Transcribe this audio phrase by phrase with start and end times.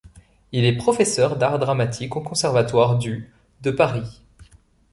[0.51, 4.23] Il est professeur d’art dramatique au conservatoire du de Paris.